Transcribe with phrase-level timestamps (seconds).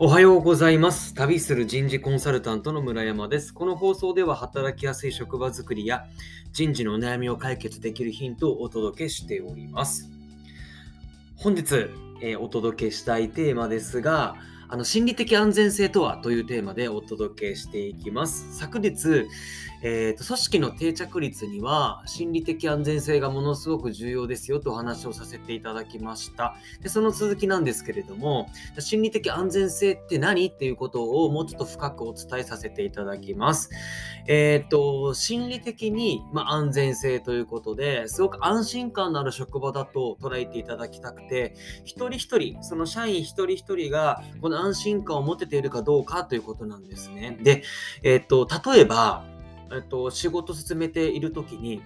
[0.00, 1.12] おはようございます。
[1.12, 3.52] 旅する人事コンサルタントの村山です。
[3.52, 6.06] この放送では働きやすい職場づくりや
[6.52, 10.08] 人事のお悩みを解決できるヒントをお届けしております。
[11.34, 11.90] 本日、
[12.20, 14.36] えーお届けしたいテーマですが、
[14.70, 18.54] あの心理的安全性とはというテーマでお届けしていきます。
[18.58, 19.26] 昨日、
[19.82, 26.54] えーと組織の定着率には心理的安全性がものすごく重要ですよとお話をさせていただきました。
[26.82, 30.48] でその続きなんですけれども、心理的安全性って何？
[30.48, 33.70] っていうことをもうちょっと深くお伝えさせていただきます。
[34.26, 41.54] えっ、と、心理的に、ま、安全性ということですごく安心感のある職場だと捉えていただきたくて、
[41.84, 47.38] 一人一人、その社員一人一人がこの安心感を持てているかどうかということなんですね。
[47.42, 47.62] で、
[48.02, 49.24] えっ、と、例えば、
[49.72, 51.82] えっと、仕事進めているときに、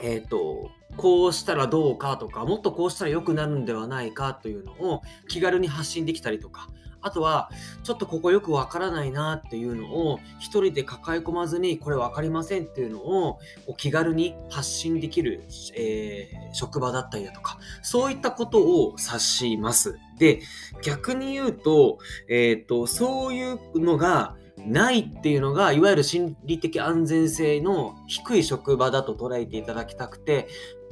[0.00, 6.68] えっ、と、こうしたらどうかとか、もっとこうしたら良くなるんではないかというのを気軽に発信できたりとか、
[7.06, 7.50] あとは、
[7.84, 13.38] ちょっとここよくわからないなっていうのを一人で抱え込まずに、これわかりませんっていうのを
[13.76, 15.44] 気軽に発信できる、
[15.76, 19.98] えー職場だったりだとか、そういったことを指します。
[20.18, 20.40] で、
[20.82, 24.36] 逆に言うと、えっ、と、そういうのが、
[24.66, 30.48] ないっていうのが、いわゆる心理的安全性の低い職場だと捉えていただきたくて、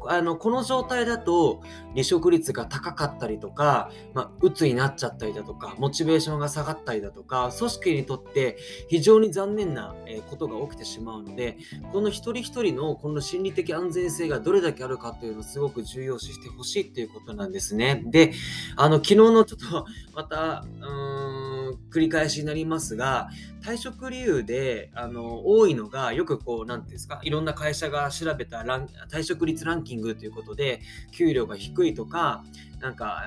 [0.08, 8.56] あのこの状態だと離職率が高かったりとか、まあ、鬱になっちゃったりだとかモチベーションが下がったりだとか組織にとって
[8.88, 9.94] 非常に残念な
[10.28, 11.58] ことが起きてしまうので
[11.92, 18.02] この一人一人のこの心理的安全性がどれだけあるかというのをすごく重要視してほしいっていうことなんですね。
[18.06, 18.32] で
[18.76, 23.28] あの昨日のちょっとまたうーん繰り返しになりますが
[23.64, 32.44] 退職理由であの多いのがよくこう何ていうんですかいろんな会社が調べたラン退職率ランキングということで給料が低いとか
[32.84, 33.22] なんか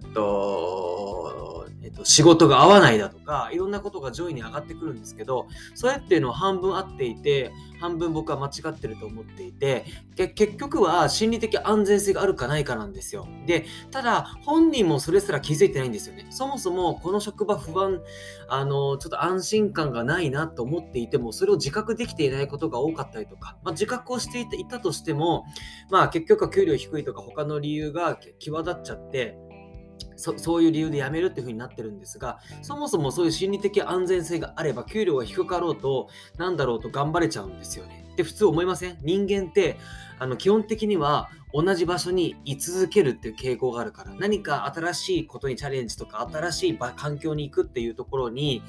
[0.00, 7.50] えっと、えっと、仕事が合わないだとかいろんなことが上位に上がってくるんですけどそれっていうのは半分合っていて
[7.80, 13.26] 半分僕は間違ってると思っていて結局は心理的安全性があるかないかなんですよ。
[13.44, 16.28] でただ本人もそれすら気づいてないんですよね。
[16.30, 18.00] そもそもこの職場不安
[18.48, 25.44] あのちょっと安心感がないなと思っていてもそれを自覚できていないことが多かったりとか、まあ、自覚をしていたいたとしても、
[25.90, 29.36] まあ、結局は給料低いとか他の理由が際立っちゃって
[30.16, 36.08] そそういう理由で辞めるっていう風になってるんですがそもそもそういう心理的安全性があれば給料が低かろうと
[36.38, 38.06] なんだろうと頑張れちゃうんですよね。
[38.12, 38.98] って普通思いません？
[39.02, 39.78] 人間って
[40.18, 48.62] あの基本的には同じ場所に居続けるっていう傾向があるから何か新しいことにチャレンジとか新しい場環境に行くっていうところに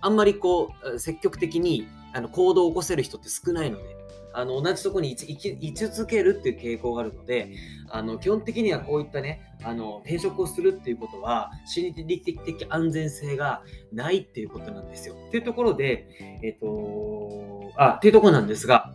[0.00, 4.00] あんまりこう積極的にあの行動を起こせる人って少ないので
[4.32, 7.50] あの同じとこに居続けるっていう傾向があるので
[7.90, 13.62] あの基本的にはこういったねあの転職をするっていうことは心理的的安全性が
[13.92, 15.14] ないっていうことなんですよ。
[15.28, 16.06] っていうところで、
[16.42, 18.92] えっ、とあっていうところなんですが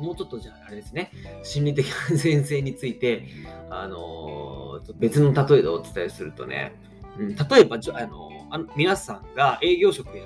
[0.00, 1.10] もうちょっとじゃああれですね
[1.42, 3.26] 心理的安全性について
[3.70, 6.72] あの別の例えでお伝えするとね、
[7.18, 10.24] 例えばあのあの皆さんが営業職や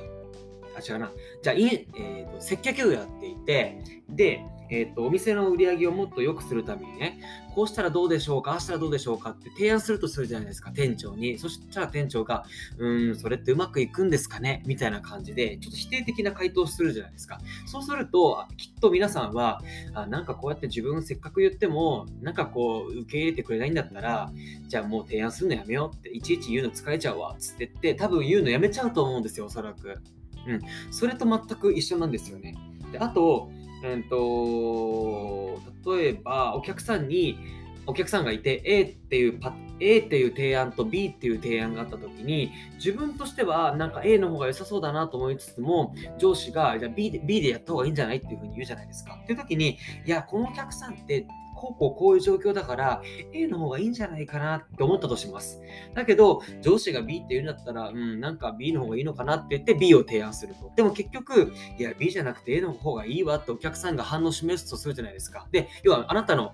[0.77, 1.11] あ違うな。
[1.43, 1.65] じゃあ、い
[1.97, 4.45] えーと接客業やっていてで、
[4.75, 7.21] えーとお店の売り上げをもっと良くするためにね
[7.55, 11.39] こうしたらどうでしょうかああしたらどうでしょうかって提案するとするじゃないですか店長に。
[11.39, 12.47] そしたら店長が
[12.79, 17.39] うーんそれってうまくいくんですかねみたいな感じでちょっと否定的な回答をするじゃないですか。
[17.67, 19.61] そうするときっと皆さんは
[19.93, 24.33] あなんかこうやって自分せっかく言ってもなんかこう受け入れてくれないんだったら
[24.69, 29.99] じゃあもう提案するのやめようっていちいち言うの疲れちゃうわっつってって多分言うのやめちゃうと思うんですよおそらく。
[30.47, 30.61] うん。
[30.91, 32.55] それと全く一緒なんですよね。
[32.93, 33.51] であと
[33.83, 35.61] えー、と
[35.97, 37.39] 例えばお客さんに
[37.87, 49.19] お客さんがいて A っていうパ A っていう提案と B っていう提案があった時に自分としてはなんか A の方が良さそうだなと思いつつも上司がじゃ B で B でやった方がいいんじゃないっていうふうに言うじゃないですか。
[49.21, 51.27] っていう時にいやこのお客さんって
[51.63, 53.03] こうこうこういう状況だから
[53.33, 55.61] A の方がいいんじゃないかなって思ったとします。
[55.95, 60.73] だけど上司が B って言うんだったらうんなんか B の方がいいのかなって言って B を提案すると。
[60.75, 65.47] でも結局いや B じゃなくて A の方がいいわってお客さんが反応示すとするじゃないですか。
[65.53, 66.53] で要はあなたの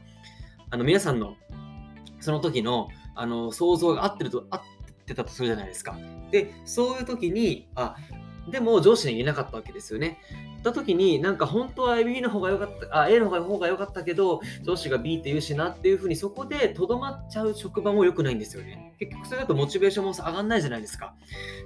[0.69, 1.37] あの皆さんの
[2.21, 4.63] その時のあの想像が合ってると合っ
[5.07, 5.97] てたとするじゃないですか。
[6.31, 7.97] でそういう時にあ
[8.51, 10.19] でも上司に言えなかったわけですよね。
[10.59, 18.95] った時になんか本当は B の方が良かったあ A の方が良かったけど上司が B って言うしなっていうふうにそこでとどまっちゃう職場も良くないんですよね。
[18.99, 21.15] 結局それだとモチベーションも上がんないじゃないですか。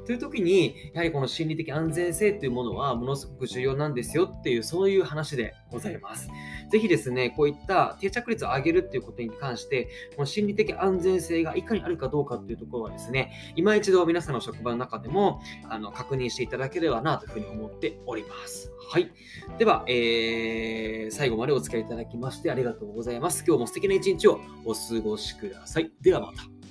[0.06, 6.28] という時にやはりこの心理的安全性っていうものはものすごく重要なんですよっていうそういう話でございます。
[6.72, 18.72] ぜひですね、こういった定着率を上げるっていうことに関して、この心理的安全性がいかにあるかどうかっていうところはですね、今一度皆さんの職場の中でもあの確認していただければなというふうに思っております。
[18.90, 19.10] はい。
[19.58, 23.44] では、えー、最後までお付き合いいただきましてありがとうございます。
[23.46, 25.92] 今日も素敵な一日をお過ごしください。
[26.00, 26.61] ではまた。